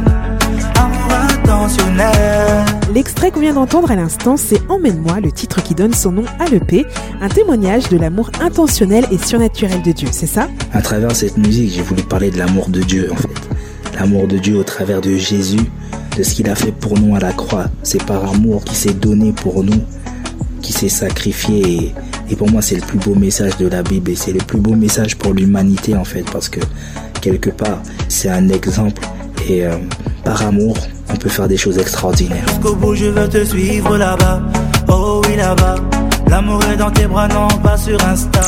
amour 0.77 1.13
intentionnel. 1.31 2.84
L'extrait 2.95 3.33
qu'on 3.33 3.41
vient 3.41 3.55
d'entendre 3.55 3.91
à 3.91 3.97
l'instant, 3.97 4.37
c'est 4.37 4.61
Emmène-moi, 4.69 5.19
le 5.19 5.33
titre 5.33 5.61
qui 5.61 5.75
donne 5.75 5.93
son 5.93 6.13
nom 6.13 6.25
à 6.39 6.45
l'EP, 6.45 6.87
un 7.21 7.29
témoignage 7.29 7.89
de 7.89 7.97
l'amour 7.97 8.31
intentionnel 8.41 9.05
et 9.11 9.19
surnaturel 9.19 9.83
de 9.83 9.91
Dieu, 9.91 10.07
c'est 10.13 10.29
ça? 10.29 10.49
À 10.73 10.81
travers 10.81 11.11
cette 11.17 11.37
musique, 11.37 11.73
j'ai 11.73 11.83
voulu 11.83 12.05
parler 12.05 12.31
de 12.31 12.39
l'amour 12.39 12.69
de 12.69 12.83
Dieu 12.83 13.11
en 13.13 13.17
fait. 13.17 13.99
L'amour 13.99 14.29
de 14.29 14.39
Dieu 14.39 14.57
au 14.57 14.63
travers 14.63 15.01
de 15.01 15.17
Jésus, 15.17 15.59
de 16.17 16.23
ce 16.23 16.35
qu'il 16.37 16.49
a 16.49 16.55
fait 16.55 16.71
pour 16.71 16.97
nous 16.97 17.17
à 17.17 17.19
la 17.19 17.33
croix. 17.33 17.67
C'est 17.83 18.01
par 18.05 18.33
amour 18.33 18.63
qu'il 18.63 18.77
s'est 18.77 18.95
donné 18.95 19.33
pour 19.33 19.65
nous, 19.65 19.83
qui 20.63 20.73
s'est 20.73 20.89
sacrifié. 20.89 21.63
Et, 21.67 21.95
et 22.31 22.37
pour 22.37 22.49
moi, 22.49 22.63
c'est 22.63 22.77
le 22.77 22.83
plus 22.83 23.01
beau 23.01 23.17
message 23.17 23.57
de 23.57 23.67
la 23.67 23.83
Bible 23.83 24.13
et 24.13 24.15
c'est 24.15 24.33
le 24.33 24.39
plus 24.39 24.61
beau 24.61 24.77
message 24.77 25.17
pour 25.17 25.35
l'humanité 25.35 25.97
en 25.97 26.05
fait, 26.05 26.23
parce 26.31 26.49
que 26.49 26.61
quelque 27.21 27.51
part, 27.51 27.83
c'est 28.09 28.29
un 28.29 28.51
exemple. 28.51 29.03
Et 29.49 29.67
euh, 29.67 29.79
par 30.23 30.47
amour, 30.47 30.77
on 31.15 31.17
peut 31.17 31.29
faire 31.29 31.49
des 31.49 31.57
choses 31.57 31.79
extraordinaires. 31.79 32.45
Jusqu'au 32.49 32.75
bout, 32.75 32.95
je 32.95 33.07
veux 33.07 33.29
te 33.29 33.45
suivre 33.45 33.97
là-bas. 33.97 34.43
Oh 34.89 35.23
oui, 35.27 35.37
là-bas. 35.37 35.77
L'amour 36.29 36.61
est 36.73 36.77
dans 36.77 36.91
tes 36.91 37.07
bras, 37.07 37.29
non 37.29 37.47
pas 37.63 37.77
sur 37.77 38.03
Insta. 38.05 38.41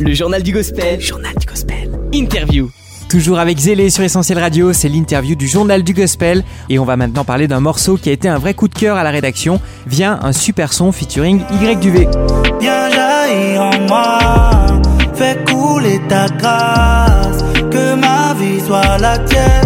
Le 0.00 0.12
journal 0.12 0.42
du 0.42 0.52
gospel. 0.52 1.00
Journal 1.00 1.32
du 1.38 1.46
gospel. 1.46 1.90
Interview. 2.12 2.70
Toujours 3.08 3.38
avec 3.38 3.58
Zélé 3.58 3.88
sur 3.90 4.02
Essentiel 4.02 4.40
Radio, 4.40 4.72
c'est 4.72 4.88
l'interview 4.88 5.36
du 5.36 5.46
journal 5.46 5.84
du 5.84 5.94
gospel 5.94 6.42
et 6.68 6.80
on 6.80 6.84
va 6.84 6.96
maintenant 6.96 7.24
parler 7.24 7.46
d'un 7.46 7.60
morceau 7.60 7.96
qui 7.96 8.08
a 8.08 8.12
été 8.12 8.28
un 8.28 8.38
vrai 8.38 8.52
coup 8.52 8.66
de 8.66 8.74
cœur 8.74 8.96
à 8.96 9.04
la 9.04 9.10
rédaction. 9.10 9.60
Vient 9.86 10.18
un 10.22 10.32
super 10.32 10.72
son 10.72 10.90
featuring 10.90 11.40
Y 11.52 11.78
Duvet. 11.78 12.08
Viens 12.58 12.90
jaillir 12.90 13.62
en 13.62 13.80
moi, 13.86 14.18
fais 15.14 15.38
couler 15.48 16.00
ta 16.08 16.26
grâce, 16.28 17.44
que 17.70 17.94
ma 17.94 18.34
vie 18.34 18.60
soit 18.66 18.98
la 18.98 19.18
tienne. 19.20 19.65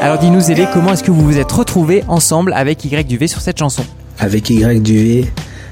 Alors 0.00 0.18
dis-nous 0.18 0.40
Zélé, 0.40 0.66
comment 0.72 0.92
est-ce 0.92 1.02
que 1.02 1.10
vous 1.10 1.24
vous 1.24 1.38
êtes 1.38 1.50
retrouvés 1.50 2.04
ensemble 2.06 2.52
avec 2.52 2.84
Y 2.84 3.04
Duvet 3.04 3.26
sur 3.26 3.40
cette 3.40 3.58
chanson? 3.58 3.82
Avec 4.20 4.48
Y 4.48 4.80
Duvet, 4.80 5.24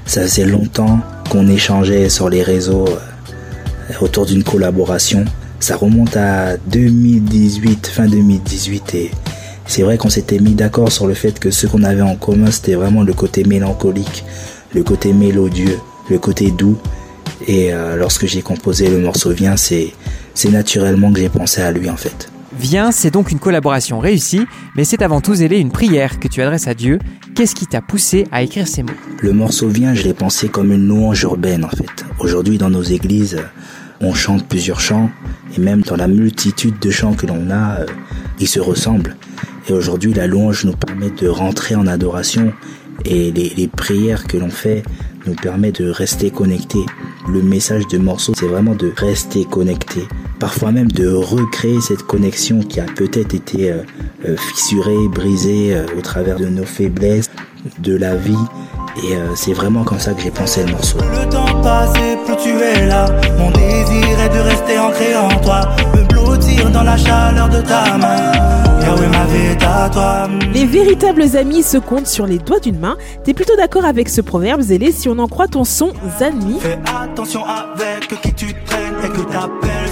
ça 0.05 0.23
faisait 0.23 0.43
longtemps 0.43 0.99
qu'on 1.29 1.47
échangeait 1.47 2.09
sur 2.09 2.29
les 2.29 2.43
réseaux 2.43 2.85
euh, 2.89 3.93
autour 4.01 4.25
d'une 4.25 4.43
collaboration. 4.43 5.23
Ça 5.61 5.77
remonte 5.77 6.17
à 6.17 6.57
2018, 6.57 7.87
fin 7.87 8.05
2018 8.05 8.95
et 8.95 9.11
c'est 9.65 9.83
vrai 9.83 9.97
qu'on 9.97 10.09
s'était 10.09 10.39
mis 10.39 10.55
d'accord 10.55 10.91
sur 10.91 11.07
le 11.07 11.13
fait 11.13 11.39
que 11.39 11.49
ce 11.49 11.65
qu'on 11.65 11.83
avait 11.83 12.01
en 12.01 12.17
commun 12.17 12.51
c'était 12.51 12.75
vraiment 12.75 13.03
le 13.03 13.13
côté 13.13 13.45
mélancolique, 13.45 14.25
le 14.73 14.83
côté 14.83 15.13
mélodieux, 15.13 15.79
le 16.09 16.19
côté 16.19 16.51
doux 16.51 16.77
et 17.47 17.71
euh, 17.71 17.95
lorsque 17.95 18.25
j'ai 18.25 18.41
composé 18.41 18.89
le 18.89 18.99
morceau 18.99 19.31
Viens 19.31 19.55
c'est 19.55 19.93
naturellement 20.49 21.13
que 21.13 21.19
j'ai 21.19 21.29
pensé 21.29 21.61
à 21.61 21.71
lui 21.71 21.89
en 21.89 21.97
fait. 21.97 22.29
Viens, 22.59 22.91
c'est 22.91 23.11
donc 23.11 23.31
une 23.31 23.39
collaboration 23.39 23.99
réussie, 23.99 24.45
mais 24.75 24.83
c'est 24.83 25.03
avant 25.03 25.21
tout 25.21 25.35
Zélé 25.35 25.59
une 25.59 25.71
prière 25.71 26.19
que 26.19 26.27
tu 26.27 26.41
adresses 26.41 26.67
à 26.67 26.73
Dieu. 26.73 26.97
Qu'est-ce 27.35 27.53
qui 27.53 27.67
t'a 27.67 27.81
poussé 27.81 28.25
à 28.31 28.41
écrire 28.41 28.67
ces 28.67 28.81
mots? 28.81 28.93
Le 29.21 29.31
morceau 29.31 29.69
Viens, 29.69 29.93
je 29.93 30.03
l'ai 30.03 30.15
pensé 30.15 30.49
comme 30.49 30.71
une 30.71 30.87
louange 30.87 31.21
urbaine 31.21 31.63
en 31.63 31.69
fait. 31.69 32.05
Aujourd'hui 32.19 32.57
dans 32.57 32.71
nos 32.71 32.81
églises, 32.81 33.37
on 34.01 34.13
chante 34.13 34.47
plusieurs 34.47 34.79
chants 34.79 35.11
et 35.55 35.61
même 35.61 35.81
dans 35.81 35.95
la 35.95 36.07
multitude 36.07 36.79
de 36.79 36.89
chants 36.89 37.13
que 37.13 37.27
l'on 37.27 37.51
a, 37.51 37.81
euh, 37.81 37.85
ils 38.39 38.47
se 38.47 38.59
ressemblent. 38.59 39.15
Et 39.69 39.73
aujourd'hui, 39.73 40.13
la 40.13 40.27
louange 40.27 40.65
nous 40.65 40.75
permet 40.75 41.11
de 41.11 41.27
rentrer 41.27 41.75
en 41.75 41.85
adoration 41.85 42.53
et 43.05 43.31
les, 43.31 43.49
les 43.49 43.67
prières 43.67 44.25
que 44.25 44.37
l'on 44.37 44.49
fait 44.49 44.83
nous 45.27 45.35
permet 45.35 45.71
de 45.71 45.89
rester 45.89 46.31
connectés. 46.31 46.85
Le 47.29 47.41
message 47.41 47.87
de 47.87 47.97
morceau, 47.97 48.33
c'est 48.35 48.47
vraiment 48.47 48.75
de 48.75 48.91
rester 48.95 49.45
connecté. 49.45 50.01
Parfois 50.39 50.71
même 50.71 50.91
de 50.91 51.07
recréer 51.09 51.81
cette 51.81 52.03
connexion 52.03 52.59
qui 52.61 52.79
a 52.79 52.85
peut-être 52.85 53.33
été 53.33 53.71
euh, 53.71 53.83
euh, 54.25 54.37
fissurée, 54.37 55.07
brisée 55.11 55.75
euh, 55.75 55.85
au 55.97 56.01
travers 56.01 56.37
de 56.39 56.47
nos 56.47 56.63
faiblesses, 56.63 57.29
de 57.79 57.95
la 57.95 58.15
vie. 58.15 58.33
Et 59.03 59.15
euh, 59.15 59.35
c'est 59.35 59.53
vraiment 59.53 59.83
comme 59.83 59.99
ça 59.99 60.13
que 60.13 60.21
j'ai 60.21 60.31
pensé 60.31 60.63
le 60.63 60.71
morceau. 60.71 60.97
Le 60.99 61.29
temps 61.29 61.61
passe 61.61 61.93
plus 62.25 62.35
tu 62.37 62.49
es 62.49 62.87
là. 62.87 63.05
Mon 63.37 63.51
désir 63.51 64.19
est 64.19 64.29
de 64.29 64.39
rester 64.39 64.79
ancré 64.79 65.15
en 65.15 65.29
toi. 65.41 65.75
Me 65.95 66.03
blottir 66.03 66.71
dans 66.71 66.83
la 66.83 66.97
chaleur 66.97 67.49
de 67.49 67.61
ta 67.61 67.97
main. 67.97 68.46
Les 70.53 70.65
véritables 70.65 71.37
amis 71.37 71.63
se 71.63 71.77
comptent 71.77 72.07
sur 72.07 72.25
les 72.25 72.39
doigts 72.39 72.59
d'une 72.59 72.79
main. 72.79 72.97
T'es 73.23 73.33
plutôt 73.33 73.55
d'accord 73.55 73.85
avec 73.85 74.09
ce 74.09 74.21
proverbe, 74.21 74.61
Zélé, 74.61 74.91
si 74.91 75.09
on 75.09 75.19
en 75.19 75.27
croit 75.27 75.47
ton 75.47 75.63
son 75.63 75.93
Zanmi 76.19 76.59
Fais 76.59 76.79
attention 76.85 77.43
avec 77.45 78.21
qui 78.21 78.33
tu 78.33 78.53
traînes 78.65 78.95
et 79.03 79.09
que 79.09 79.21
t'appelles. 79.21 79.87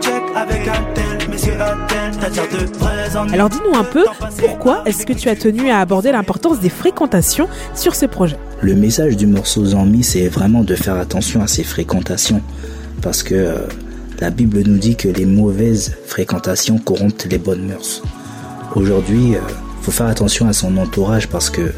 Check 0.00 0.22
avec 0.34 0.68
un 0.68 0.82
tel, 0.94 1.30
messieurs 1.30 1.54
un 1.54 1.86
tel, 1.86 2.16
t'attires 2.20 2.48
de 2.50 2.78
vrais 2.78 3.16
amis. 3.16 3.32
Alors 3.32 3.48
dis-nous 3.48 3.76
un 3.76 3.84
peu, 3.84 4.04
pourquoi 4.38 4.82
est-ce 4.86 5.06
que 5.06 5.12
tu 5.12 5.28
as 5.28 5.36
tenu 5.36 5.70
à 5.70 5.80
aborder 5.80 6.12
l'importance 6.12 6.60
des 6.60 6.68
fréquentations 6.68 7.48
sur 7.74 7.94
ce 7.94 8.06
projet? 8.06 8.36
Le 8.60 8.74
message 8.74 9.16
du 9.16 9.26
morceau 9.26 9.64
Zambi, 9.64 10.02
c'est 10.02 10.28
vraiment 10.28 10.62
de 10.62 10.74
faire 10.74 10.96
attention 10.96 11.42
à 11.42 11.46
ses 11.46 11.64
fréquentations. 11.64 12.42
Parce 13.02 13.22
que 13.22 13.34
euh, 13.34 13.54
la 14.20 14.30
Bible 14.30 14.62
nous 14.66 14.78
dit 14.78 14.96
que 14.96 15.08
les 15.08 15.26
mauvaises 15.26 15.96
fréquentations 16.06 16.78
corrompent 16.78 17.24
les 17.30 17.38
bonnes 17.38 17.66
mœurs. 17.66 18.02
Aujourd'hui, 18.76 19.30
il 19.30 19.40
faut 19.80 19.90
faire 19.90 20.06
attention 20.06 20.46
à 20.48 20.52
son 20.52 20.76
entourage 20.76 21.28
parce 21.28 21.48
que 21.48 21.72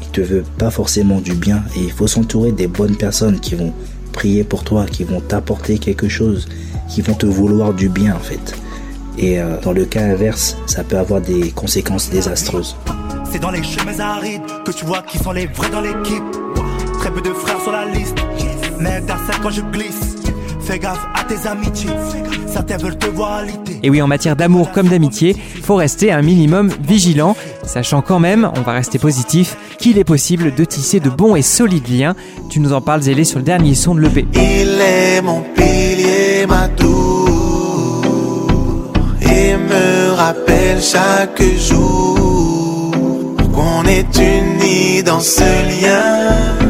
il 0.00 0.08
te 0.08 0.22
veut 0.22 0.42
pas 0.56 0.70
forcément 0.70 1.20
du 1.20 1.34
bien 1.34 1.62
et 1.76 1.80
il 1.80 1.92
faut 1.92 2.06
s'entourer 2.06 2.50
des 2.50 2.66
bonnes 2.66 2.96
personnes 2.96 3.40
qui 3.40 3.54
vont 3.54 3.74
prier 4.10 4.42
pour 4.42 4.64
toi, 4.64 4.86
qui 4.86 5.04
vont 5.04 5.20
t'apporter 5.20 5.78
quelque 5.78 6.08
chose, 6.08 6.48
qui 6.88 7.02
vont 7.02 7.12
te 7.12 7.26
vouloir 7.26 7.74
du 7.74 7.90
bien 7.90 8.14
en 8.14 8.20
fait. 8.20 8.54
Et 9.18 9.38
euh, 9.38 9.60
dans 9.60 9.72
le 9.72 9.84
cas 9.84 10.00
inverse, 10.00 10.56
ça 10.64 10.82
peut 10.82 10.96
avoir 10.96 11.20
des 11.20 11.50
conséquences 11.50 12.08
désastreuses. 12.08 12.74
C'est 13.30 13.40
dans 13.40 13.50
les 13.50 13.62
chemins 13.62 14.00
arides 14.00 14.40
que 14.64 14.72
tu 14.72 14.86
vois 14.86 15.02
qui 15.02 15.18
sont 15.18 15.32
les 15.32 15.46
vrais 15.46 15.68
dans 15.68 15.82
l'équipe. 15.82 16.24
Très 17.00 17.10
peu 17.10 17.20
de 17.20 17.34
frères 17.34 17.60
sur 17.60 17.72
la 17.72 17.84
liste. 17.84 18.16
Mais 18.80 19.02
quand 19.42 19.50
je 19.50 19.60
glisse. 19.60 20.03
Fais 20.64 20.78
gaffe 20.78 21.06
à 21.14 21.24
tes 21.24 21.46
amitiés. 21.46 21.90
Certains 22.46 22.78
veulent 22.78 22.96
te 22.96 23.06
voir 23.06 23.34
alité. 23.34 23.80
Et 23.82 23.90
oui, 23.90 24.00
en 24.00 24.06
matière 24.06 24.34
d'amour 24.34 24.70
comme 24.72 24.88
d'amitié, 24.88 25.36
faut 25.62 25.74
rester 25.74 26.10
un 26.10 26.22
minimum 26.22 26.70
vigilant, 26.80 27.36
sachant 27.64 28.00
quand 28.00 28.18
même, 28.18 28.50
on 28.56 28.62
va 28.62 28.72
rester 28.72 28.98
positif, 28.98 29.56
qu'il 29.78 29.98
est 29.98 30.04
possible 30.04 30.54
de 30.54 30.64
tisser 30.64 31.00
de 31.00 31.10
bons 31.10 31.36
et 31.36 31.42
solides 31.42 31.88
liens. 31.88 32.14
Tu 32.48 32.60
nous 32.60 32.72
en 32.72 32.80
parles, 32.80 33.02
Zélé, 33.02 33.24
sur 33.24 33.40
le 33.40 33.44
dernier 33.44 33.74
son 33.74 33.94
de 33.94 34.00
l'EP. 34.00 34.26
Il 34.32 34.80
est 34.80 35.20
mon 35.20 35.42
pilier, 35.54 36.46
ma 36.48 36.68
tour, 36.68 38.10
et 39.20 39.56
me 39.56 40.12
rappelle 40.12 40.80
chaque 40.80 41.42
jour 41.58 42.90
qu'on 43.52 43.84
est 43.86 44.18
unis 44.18 45.02
dans 45.02 45.20
ce 45.20 45.42
lien 45.42 46.63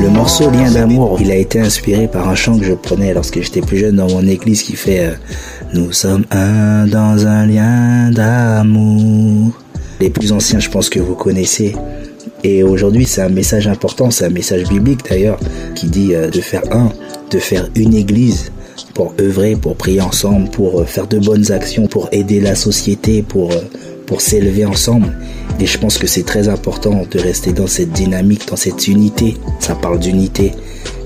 Le 0.00 0.08
morceau 0.10 0.50
Lien 0.50 0.70
d'amour, 0.70 1.18
il 1.20 1.30
a 1.30 1.36
été 1.36 1.60
inspiré 1.60 2.06
par 2.08 2.28
un 2.28 2.34
chant 2.34 2.58
que 2.58 2.64
je 2.64 2.74
prenais 2.74 3.14
lorsque 3.14 3.40
j'étais 3.40 3.60
plus 3.60 3.78
jeune 3.78 3.96
dans 3.96 4.08
mon 4.08 4.26
église 4.26 4.62
qui 4.62 4.76
fait 4.76 5.06
euh, 5.06 5.12
Nous 5.72 5.92
sommes 5.92 6.24
un 6.30 6.86
dans 6.86 7.26
un 7.26 7.46
lien 7.46 8.10
d'amour. 8.10 9.52
Les 10.00 10.10
plus 10.10 10.32
anciens, 10.32 10.58
je 10.58 10.68
pense 10.68 10.90
que 10.90 11.00
vous 11.00 11.14
connaissez. 11.14 11.74
Et 12.44 12.62
aujourd'hui, 12.62 13.06
c'est 13.06 13.22
un 13.22 13.28
message 13.28 13.66
important, 13.66 14.10
c'est 14.10 14.26
un 14.26 14.30
message 14.30 14.68
biblique 14.68 15.00
d'ailleurs, 15.08 15.38
qui 15.74 15.86
dit 15.86 16.14
euh, 16.14 16.28
de 16.28 16.40
faire 16.40 16.62
un, 16.72 16.90
de 17.30 17.38
faire 17.38 17.68
une 17.74 17.94
église 17.94 18.52
pour 18.94 19.14
œuvrer, 19.20 19.56
pour 19.56 19.76
prier 19.76 20.00
ensemble, 20.00 20.50
pour 20.50 20.80
euh, 20.80 20.84
faire 20.84 21.06
de 21.06 21.18
bonnes 21.18 21.50
actions, 21.52 21.86
pour 21.86 22.08
aider 22.12 22.40
la 22.40 22.54
société, 22.54 23.22
pour, 23.22 23.50
pour 24.06 24.20
s'élever 24.20 24.64
ensemble. 24.64 25.16
Et 25.60 25.66
je 25.66 25.78
pense 25.78 25.98
que 25.98 26.06
c'est 26.06 26.22
très 26.24 26.48
important 26.48 27.04
de 27.10 27.18
rester 27.18 27.52
dans 27.52 27.66
cette 27.66 27.92
dynamique, 27.92 28.46
dans 28.48 28.56
cette 28.56 28.86
unité. 28.88 29.36
Ça 29.60 29.74
parle 29.74 29.98
d'unité. 29.98 30.52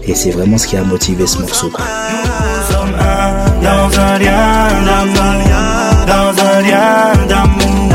Et 0.06 0.14
c'est 0.14 0.30
vraiment 0.30 0.58
ce 0.58 0.66
qui 0.66 0.76
a 0.76 0.82
motivé 0.84 1.26
ce 1.26 1.38
morceau. 1.38 1.70
quoi. 1.70 1.84
Nous 1.84 2.74
sommes 2.74 2.94
un 2.98 3.62
dans 3.62 3.98
un 4.00 4.18
lien 4.18 4.68
d'amour. 4.86 6.06
Dans 6.06 6.42
un 6.44 6.60
lien 6.62 7.26
d'amour. 7.28 7.92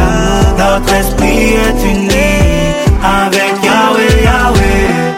Notre 0.58 0.94
esprit 0.94 1.54
est 1.66 1.84
uni 1.92 2.10
avec 3.04 3.54
Yahweh, 3.64 4.24
Yahweh. 4.24 5.14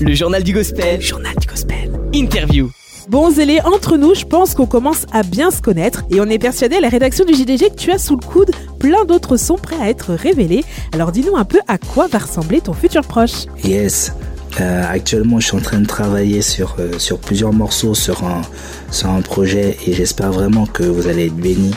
Le 0.00 0.14
journal 0.14 0.42
du 0.42 0.52
gospel. 0.52 1.00
Journal 1.00 1.34
du 1.40 1.46
gospel. 1.46 1.90
Interview. 2.14 2.70
Bon 3.08 3.30
Zélé, 3.30 3.58
entre 3.64 3.96
nous, 3.96 4.14
je 4.14 4.26
pense 4.26 4.54
qu'on 4.54 4.66
commence 4.66 5.06
à 5.12 5.22
bien 5.22 5.50
se 5.50 5.62
connaître 5.62 6.04
et 6.10 6.20
on 6.20 6.26
est 6.26 6.38
persuadé 6.38 6.76
à 6.76 6.80
la 6.80 6.90
rédaction 6.90 7.24
du 7.24 7.32
JDG 7.32 7.70
que 7.70 7.74
tu 7.74 7.90
as 7.90 7.96
sous 7.96 8.18
le 8.18 8.24
coude 8.24 8.50
plein 8.78 9.06
d'autres 9.06 9.38
sons 9.38 9.56
prêts 9.56 9.78
à 9.80 9.88
être 9.88 10.12
révélés. 10.12 10.62
Alors 10.92 11.10
dis-nous 11.10 11.34
un 11.34 11.46
peu 11.46 11.58
à 11.68 11.78
quoi 11.78 12.06
va 12.06 12.18
ressembler 12.18 12.60
ton 12.60 12.74
futur 12.74 13.00
proche. 13.00 13.46
Yes. 13.64 14.12
Euh, 14.60 14.82
actuellement, 14.86 15.40
je 15.40 15.46
suis 15.46 15.56
en 15.56 15.60
train 15.60 15.80
de 15.80 15.86
travailler 15.86 16.42
sur, 16.42 16.76
euh, 16.80 16.98
sur 16.98 17.18
plusieurs 17.18 17.54
morceaux, 17.54 17.94
sur 17.94 18.24
un, 18.24 18.42
sur 18.90 19.08
un 19.08 19.22
projet 19.22 19.78
et 19.86 19.94
j'espère 19.94 20.30
vraiment 20.30 20.66
que 20.66 20.82
vous 20.82 21.08
allez 21.08 21.26
être 21.26 21.36
bénis 21.36 21.74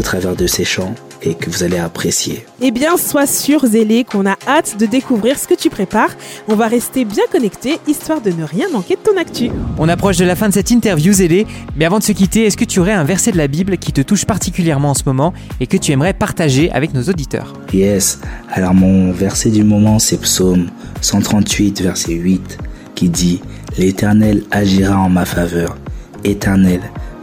au 0.00 0.02
travers 0.02 0.34
de 0.34 0.48
ces 0.48 0.64
chants. 0.64 0.96
Et 1.22 1.34
que 1.34 1.50
vous 1.50 1.62
allez 1.62 1.78
apprécier. 1.78 2.44
Eh 2.60 2.70
bien, 2.70 2.96
sois 2.96 3.26
sûr, 3.26 3.66
Zélé, 3.66 4.04
qu'on 4.04 4.26
a 4.26 4.36
hâte 4.46 4.76
de 4.78 4.86
découvrir 4.86 5.38
ce 5.38 5.46
que 5.46 5.54
tu 5.54 5.70
prépares. 5.70 6.14
On 6.48 6.54
va 6.54 6.68
rester 6.68 7.04
bien 7.04 7.24
connectés, 7.30 7.78
histoire 7.86 8.20
de 8.20 8.30
ne 8.30 8.44
rien 8.44 8.68
manquer 8.72 8.96
de 8.96 9.00
ton 9.00 9.16
actu. 9.16 9.50
On 9.78 9.88
approche 9.88 10.16
de 10.16 10.24
la 10.24 10.36
fin 10.36 10.48
de 10.48 10.54
cette 10.54 10.70
interview, 10.70 11.12
Zélé, 11.12 11.46
mais 11.76 11.84
avant 11.84 11.98
de 11.98 12.04
se 12.04 12.12
quitter, 12.12 12.44
est-ce 12.44 12.56
que 12.56 12.64
tu 12.64 12.80
aurais 12.80 12.92
un 12.92 13.04
verset 13.04 13.32
de 13.32 13.38
la 13.38 13.48
Bible 13.48 13.78
qui 13.78 13.92
te 13.92 14.00
touche 14.00 14.24
particulièrement 14.24 14.90
en 14.90 14.94
ce 14.94 15.02
moment 15.06 15.32
et 15.60 15.66
que 15.66 15.76
tu 15.76 15.92
aimerais 15.92 16.14
partager 16.14 16.70
avec 16.72 16.94
nos 16.94 17.02
auditeurs? 17.02 17.52
Yes, 17.72 18.20
alors 18.52 18.74
mon 18.74 19.12
verset 19.12 19.50
du 19.50 19.64
moment 19.64 19.98
c'est 19.98 20.20
Psaume 20.20 20.68
138, 21.00 21.82
verset 21.82 22.12
8, 22.12 22.58
qui 22.94 23.08
dit 23.08 23.40
L'Éternel 23.78 24.42
agira 24.50 24.98
en 24.98 25.08
ma 25.08 25.24
faveur. 25.24 25.76
Éternel, 26.24 26.80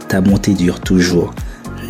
ta 0.08 0.20
bonté 0.20 0.54
dure 0.54 0.80
toujours. 0.80 1.34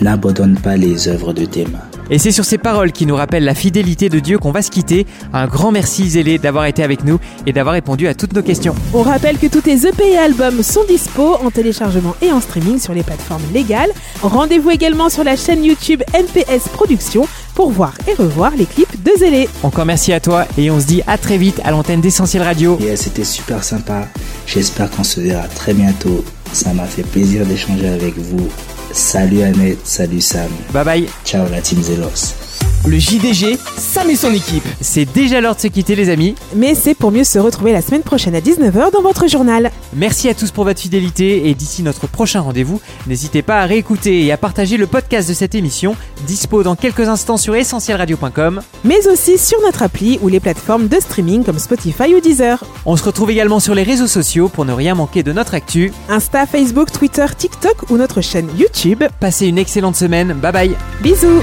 N'abandonne 0.01 0.59
pas 0.59 0.77
les 0.77 1.09
œuvres 1.09 1.33
de 1.33 1.45
tes 1.45 1.65
mains. 1.65 1.94
Et 2.11 2.19
c'est 2.19 2.33
sur 2.33 2.45
ces 2.45 2.59
paroles 2.59 2.93
qui 2.93 3.07
nous 3.07 3.17
rappellent 3.17 3.45
la 3.45 3.55
fidélité 3.55 4.09
de 4.09 4.19
Dieu 4.19 4.39
qu'on 4.39 4.53
va 4.53 4.63
se 4.63 4.71
quitter. 4.71 5.07
Un 5.33 5.47
grand 5.47 5.73
merci 5.73 6.11
Zélé 6.11 6.39
d'avoir 6.39 6.67
été 6.67 6.83
avec 6.83 7.05
nous 7.05 7.19
et 7.47 7.53
d'avoir 7.53 7.75
répondu 7.75 8.07
à 8.09 8.15
toutes 8.15 8.35
nos 8.35 8.43
questions. 8.43 8.75
On 8.93 9.03
rappelle 9.03 9.39
que 9.39 9.47
tous 9.47 9.63
tes 9.63 9.87
EP 9.87 10.13
et 10.13 10.19
albums 10.19 10.63
sont 10.63 10.85
dispo 10.85 11.37
en 11.43 11.51
téléchargement 11.51 12.15
et 12.21 12.31
en 12.33 12.41
streaming 12.41 12.79
sur 12.79 12.95
les 12.95 13.03
plateformes 13.03 13.43
légales. 13.53 13.91
Rendez-vous 14.23 14.71
également 14.71 15.09
sur 15.09 15.25
la 15.25 15.37
chaîne 15.37 15.65
YouTube 15.65 16.03
NPS 16.13 16.69
Productions 16.73 17.27
pour 17.55 17.71
voir 17.71 17.95
et 18.09 18.15
revoir 18.15 18.53
les 18.57 18.67
clips 18.67 19.03
de 19.03 19.13
Zélé. 19.19 19.49
Encore 19.63 19.87
merci 19.87 20.13
à 20.13 20.21
toi 20.21 20.47
et 20.59 20.71
on 20.71 20.81
se 20.81 20.87
dit 20.87 21.03
à 21.07 21.19
très 21.19 21.39
vite 21.39 21.61
à 21.65 21.71
l'antenne 21.71 22.01
d'Essentiel 22.01 22.43
Radio. 22.43 22.79
Yeah, 22.81 22.97
c'était 22.97 23.25
super 23.25 23.65
sympa. 23.65 24.09
J'espère 24.47 24.91
qu'on 24.91 25.05
se 25.05 25.21
verra 25.21 25.47
très 25.49 25.73
bientôt. 25.73 26.25
Ça 26.53 26.73
m'a 26.73 26.85
fait 26.85 27.03
plaisir 27.03 27.47
d'échanger 27.47 27.89
avec 27.89 28.17
vous. 28.19 28.49
Salut 28.95 29.43
Annette, 29.43 29.85
salut 29.85 30.21
Sam. 30.21 30.51
Bye 30.73 30.85
bye. 30.85 31.09
Ciao 31.25 31.49
la 31.49 31.61
team 31.61 31.83
Zelos. 31.83 32.54
Le 32.87 32.99
JDG, 32.99 33.59
Sam 33.79 34.11
et 34.11 34.17
son 34.17 34.31
équipe. 34.35 34.63
C'est 34.83 35.07
déjà 35.07 35.41
l'heure 35.41 35.55
de 35.57 35.61
se 35.61 35.69
quitter 35.69 35.97
les 35.97 36.11
amis. 36.11 36.35
Mais 36.55 36.75
c'est 36.75 36.95
pour 36.95 37.13
mieux 37.13 37.25
se 37.25 37.39
retrouver 37.39 37.73
la 37.73 37.81
semaine 37.81 38.03
prochaine 38.03 38.35
à 38.35 38.41
19h 38.41 38.93
dans 38.93 39.01
votre 39.01 39.27
journal. 39.27 39.71
Merci 39.95 40.29
à 40.29 40.35
tous 40.35 40.51
pour 40.51 40.65
votre 40.65 40.81
fidélité 40.81 41.49
et 41.49 41.55
d'ici 41.55 41.83
notre 41.83 42.07
prochain 42.07 42.41
rendez-vous, 42.41 42.83
n'hésitez 43.07 43.41
pas 43.41 43.63
à 43.63 43.65
réécouter 43.65 44.27
et 44.27 44.33
à 44.33 44.37
partager 44.37 44.77
le 44.77 44.87
podcast 44.87 45.27
de 45.27 45.33
cette 45.33 45.55
émission, 45.55 45.97
dispo 46.27 46.63
dans 46.63 46.77
quelques 46.77 47.09
instants 47.09 47.39
sur 47.39 47.55
essentielradio.com. 47.55 48.61
Mais 48.85 49.07
aussi 49.09 49.39
sur 49.39 49.63
notre 49.63 49.83
appli 49.83 50.19
ou 50.21 50.29
les 50.29 50.41
plateformes 50.41 50.89
de 50.89 51.01
streaming 51.01 51.43
comme 51.43 51.59
Spotify 51.59 52.15
ou 52.15 52.21
Deezer. 52.21 52.63
On 52.85 52.97
se 52.97 53.05
retrouve 53.05 53.31
également 53.31 53.61
sur 53.61 53.75
les 53.75 53.83
réseaux 53.83 54.09
sociaux 54.09 54.51
pour 54.51 54.67
ne 54.67 54.75
rien 54.75 54.95
manquer 54.95 55.23
de 55.23 55.33
notre 55.33 55.55
actu. 55.55 55.91
Insta, 56.11 56.45
Facebook, 56.45 56.93
Twitter, 56.93 57.27
TikTok 57.35 57.91
ou 57.91 57.97
notre 57.97 58.21
chaîne 58.21 58.51
YouTube. 58.59 59.05
Passez 59.21 59.47
une 59.47 59.57
excellente 59.57 59.97
semaine, 59.97 60.35
bye 60.35 60.53
bye. 60.53 60.77
Bisous 61.01 61.43